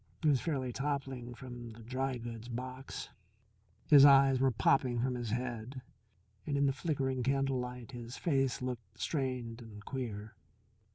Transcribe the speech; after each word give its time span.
He 0.23 0.29
was 0.29 0.41
fairly 0.41 0.73
toppling 0.73 1.35
from 1.35 1.73
the 1.73 1.83
dry 1.83 2.17
goods 2.17 2.47
box. 2.49 3.09
His 3.85 4.03
eyes 4.03 4.39
were 4.39 4.49
popping 4.49 4.99
from 4.99 5.13
his 5.13 5.29
head, 5.29 5.83
and 6.47 6.57
in 6.57 6.65
the 6.65 6.73
flickering 6.73 7.21
candlelight 7.21 7.91
his 7.91 8.17
face 8.17 8.63
looked 8.63 8.97
strained 8.99 9.61
and 9.61 9.85
queer. 9.85 10.33